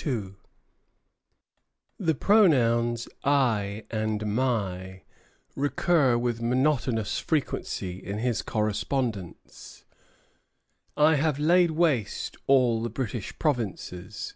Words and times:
1756. 0.00 0.40
The 1.98 2.14
pronouns 2.14 3.08
"I" 3.24 3.84
and 3.90 4.32
"my" 4.32 5.02
recur 5.56 6.16
with 6.16 6.40
monotonous 6.40 7.18
frequency 7.18 7.98
in 7.98 8.18
his 8.18 8.40
correspondence. 8.42 9.84
"I 10.96 11.16
have 11.16 11.40
laid 11.40 11.72
waste 11.72 12.36
all 12.46 12.80
the 12.84 12.90
British 12.90 13.36
provinces." 13.40 14.34